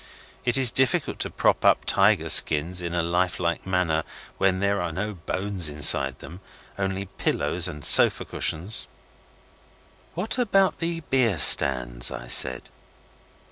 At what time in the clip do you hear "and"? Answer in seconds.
7.67-7.85